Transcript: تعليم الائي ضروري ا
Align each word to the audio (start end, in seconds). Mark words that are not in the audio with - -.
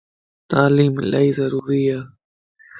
تعليم 0.51 0.93
الائي 1.03 1.31
ضروري 1.39 1.83
ا 1.99 1.99